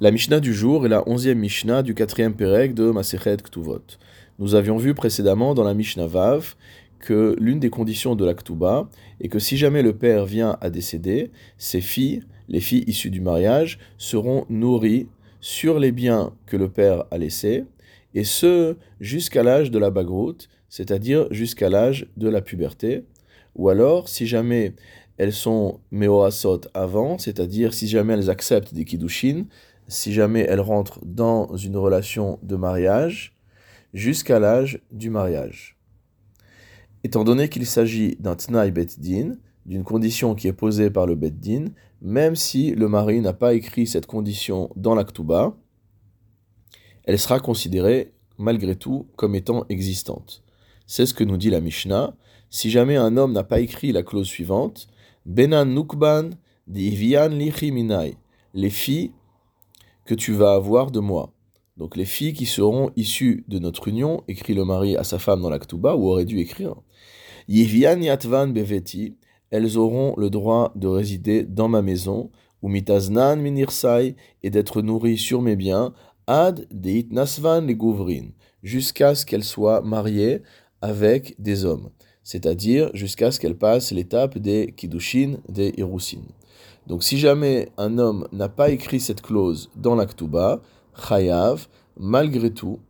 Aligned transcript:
La 0.00 0.10
Mishnah 0.10 0.40
du 0.40 0.52
jour 0.52 0.84
est 0.84 0.88
la 0.88 1.08
onzième 1.08 1.38
Mishnah 1.38 1.84
du 1.84 1.94
quatrième 1.94 2.34
Pérec 2.34 2.74
de 2.74 2.90
Masechet 2.90 3.36
Ktuvot. 3.36 3.78
Nous 4.40 4.56
avions 4.56 4.76
vu 4.76 4.92
précédemment 4.92 5.54
dans 5.54 5.62
la 5.62 5.72
Mishnah 5.72 6.08
Vav 6.08 6.56
que 6.98 7.36
l'une 7.38 7.60
des 7.60 7.70
conditions 7.70 8.16
de 8.16 8.24
la 8.24 8.34
Ktuba 8.34 8.88
est 9.20 9.28
que 9.28 9.38
si 9.38 9.56
jamais 9.56 9.82
le 9.82 9.96
père 9.96 10.26
vient 10.26 10.58
à 10.60 10.68
décéder, 10.68 11.30
ses 11.58 11.80
filles, 11.80 12.24
les 12.48 12.58
filles 12.58 12.82
issues 12.88 13.10
du 13.10 13.20
mariage, 13.20 13.78
seront 13.96 14.46
nourries 14.48 15.06
sur 15.40 15.78
les 15.78 15.92
biens 15.92 16.32
que 16.46 16.56
le 16.56 16.68
père 16.68 17.04
a 17.12 17.18
laissés, 17.18 17.62
et 18.14 18.24
ce 18.24 18.76
jusqu'à 18.98 19.44
l'âge 19.44 19.70
de 19.70 19.78
la 19.78 19.90
bagroute, 19.90 20.48
c'est-à-dire 20.68 21.28
jusqu'à 21.30 21.70
l'âge 21.70 22.08
de 22.16 22.28
la 22.28 22.42
puberté, 22.42 23.04
ou 23.54 23.68
alors 23.68 24.08
si 24.08 24.26
jamais 24.26 24.74
elles 25.18 25.32
sont 25.32 25.78
meorasot 25.92 26.62
avant, 26.74 27.18
c'est-à-dire 27.18 27.72
si 27.72 27.86
jamais 27.86 28.14
elles 28.14 28.30
acceptent 28.30 28.74
des 28.74 28.84
kiddushin, 28.84 29.44
si 29.88 30.12
jamais 30.12 30.46
elles 30.48 30.60
rentrent 30.60 31.00
dans 31.04 31.56
une 31.56 31.76
relation 31.76 32.38
de 32.42 32.56
mariage, 32.56 33.36
jusqu'à 33.92 34.38
l'âge 34.38 34.80
du 34.90 35.10
mariage. 35.10 35.78
Étant 37.04 37.24
donné 37.24 37.48
qu'il 37.48 37.66
s'agit 37.66 38.16
d'un 38.18 38.34
tnaï 38.34 38.70
bet-din, 38.70 39.36
d'une 39.66 39.84
condition 39.84 40.34
qui 40.34 40.48
est 40.48 40.52
posée 40.52 40.90
par 40.90 41.06
le 41.06 41.14
bet-din, 41.14 41.66
même 42.02 42.36
si 42.36 42.74
le 42.74 42.88
mari 42.88 43.20
n'a 43.20 43.32
pas 43.32 43.54
écrit 43.54 43.86
cette 43.86 44.06
condition 44.06 44.70
dans 44.76 44.94
l'aktuba, 44.94 45.56
elle 47.04 47.18
sera 47.18 47.40
considérée 47.40 48.12
malgré 48.38 48.76
tout 48.76 49.06
comme 49.16 49.34
étant 49.34 49.64
existante. 49.68 50.42
C'est 50.86 51.06
ce 51.06 51.14
que 51.14 51.24
nous 51.24 51.36
dit 51.36 51.50
la 51.50 51.60
Mishnah. 51.60 52.14
Si 52.50 52.70
jamais 52.70 52.96
un 52.96 53.16
homme 53.16 53.32
n'a 53.32 53.44
pas 53.44 53.60
écrit 53.60 53.92
la 53.92 54.02
clause 54.02 54.26
suivante, 54.26 54.88
Benan 55.24 55.66
Nukban 55.66 56.30
Divian 56.66 57.28
Lichiminai, 57.28 58.16
les 58.54 58.70
filles 58.70 59.12
que 60.04 60.14
tu 60.14 60.32
vas 60.32 60.54
avoir 60.54 60.90
de 60.90 61.00
moi. 61.00 61.32
Donc 61.76 61.96
les 61.96 62.04
filles 62.04 62.34
qui 62.34 62.46
seront 62.46 62.90
issues 62.96 63.44
de 63.48 63.58
notre 63.58 63.88
union, 63.88 64.22
écrit 64.28 64.54
le 64.54 64.64
mari 64.64 64.96
à 64.96 65.04
sa 65.04 65.18
femme 65.18 65.42
dans 65.42 65.50
l'Aktuba, 65.50 65.96
ou 65.96 66.08
aurait 66.08 66.24
dû 66.24 66.38
écrire. 66.38 66.76
Yivian 67.48 68.00
Yatvan 68.00 68.48
Beveti, 68.48 69.16
elles 69.50 69.76
auront 69.76 70.14
le 70.16 70.30
droit 70.30 70.72
de 70.76 70.86
résider 70.86 71.44
dans 71.44 71.68
ma 71.68 71.82
maison, 71.82 72.30
ou 72.62 72.68
mitaznan 72.68 73.36
minirsai, 73.36 74.16
et 74.42 74.50
d'être 74.50 74.82
nourries 74.82 75.18
sur 75.18 75.42
mes 75.42 75.56
biens, 75.56 75.94
ad 76.26 76.66
deit 76.70 77.08
nasvan 77.10 77.66
les 77.66 77.76
jusqu'à 78.62 79.14
ce 79.14 79.26
qu'elles 79.26 79.44
soient 79.44 79.82
mariées 79.82 80.42
avec 80.80 81.34
des 81.38 81.64
hommes 81.64 81.90
c'est-à-dire 82.24 82.90
jusqu'à 82.94 83.30
ce 83.30 83.38
qu'elle 83.38 83.56
passe 83.56 83.92
l'étape 83.92 84.38
des 84.38 84.72
kiddushin, 84.76 85.36
des 85.48 85.74
irusin. 85.76 86.22
Donc 86.86 87.04
si 87.04 87.18
jamais 87.18 87.68
un 87.78 87.98
homme 87.98 88.26
n'a 88.32 88.48
pas 88.48 88.70
écrit 88.70 89.00
cette 89.00 89.22
clause 89.22 89.70
dans 89.76 89.94
l'aktuba, 89.94 90.60
chayav, 91.08 91.68
malgré 91.96 92.52
tout, 92.52 92.80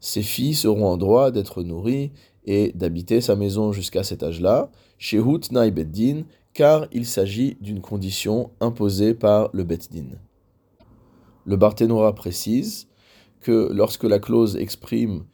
ses 0.00 0.22
filles 0.22 0.54
seront 0.54 0.86
en 0.86 0.96
droit 0.96 1.30
d'être 1.30 1.62
nourries 1.62 2.10
et 2.46 2.72
d'habiter 2.74 3.20
sa 3.20 3.36
maison 3.36 3.72
jusqu'à 3.72 4.02
cet 4.02 4.22
âge-là, 4.22 4.70
chez 4.98 5.18
Hut 5.18 5.52
Beddin, 5.52 6.22
car 6.54 6.86
il 6.92 7.06
s'agit 7.06 7.56
d'une 7.60 7.80
condition 7.80 8.50
imposée 8.60 9.14
par 9.14 9.50
le 9.52 9.62
Beddin. 9.62 10.16
Le 11.44 11.56
Barthénora 11.56 12.14
précise 12.14 12.88
que 13.40 13.70
lorsque 13.72 14.04
la 14.04 14.18
clause 14.18 14.56
exprime 14.56 15.24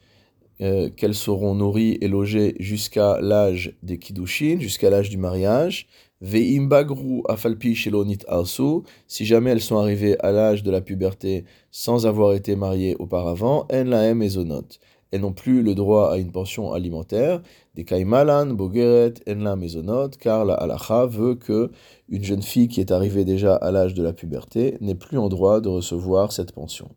euh, 0.60 0.88
qu'elles 0.88 1.14
seront 1.14 1.54
nourries 1.54 1.98
et 2.00 2.08
logées 2.08 2.54
jusqu'à 2.58 3.20
l'âge 3.20 3.74
des 3.82 3.98
kiddushin, 3.98 4.58
jusqu'à 4.58 4.90
l'âge 4.90 5.10
du 5.10 5.18
mariage. 5.18 5.86
Ve'imbagru 6.22 7.22
afalpi 7.28 7.74
shelonit 7.74 8.20
arsu, 8.26 8.80
si 9.06 9.26
jamais 9.26 9.50
elles 9.50 9.60
sont 9.60 9.76
arrivées 9.76 10.18
à 10.20 10.32
l'âge 10.32 10.62
de 10.62 10.70
la 10.70 10.80
puberté 10.80 11.44
sans 11.70 12.06
avoir 12.06 12.32
été 12.32 12.56
mariées 12.56 12.96
auparavant, 12.98 13.66
en 13.70 13.84
laem 13.84 14.22
ezonot. 14.22 14.78
Elles 15.10 15.20
n'ont 15.20 15.32
plus 15.32 15.62
le 15.62 15.74
droit 15.74 16.10
à 16.12 16.16
une 16.16 16.32
pension 16.32 16.72
alimentaire. 16.72 17.42
Des 17.74 17.84
kaimalan, 17.84 18.46
bogeret, 18.46 19.14
en 19.28 19.40
la 19.40 19.56
mezonot, 19.56 20.10
car 20.18 20.44
la 20.44 20.54
halacha 20.54 21.06
veut 21.06 21.34
que 21.36 21.70
une 22.08 22.24
jeune 22.24 22.42
fille 22.42 22.68
qui 22.68 22.80
est 22.80 22.90
arrivée 22.90 23.24
déjà 23.24 23.54
à 23.54 23.70
l'âge 23.70 23.94
de 23.94 24.02
la 24.02 24.12
puberté 24.12 24.78
n'ait 24.80 24.94
plus 24.94 25.18
en 25.18 25.28
droit 25.28 25.60
de 25.60 25.68
recevoir 25.68 26.32
cette 26.32 26.52
pension. 26.52 26.90